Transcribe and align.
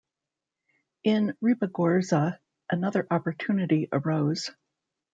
In 1.03 1.37
Ribagorza, 1.43 2.39
another 2.71 3.05
opportunity 3.11 3.87
arose. 3.91 4.49